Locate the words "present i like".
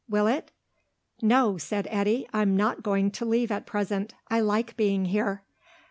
3.67-4.75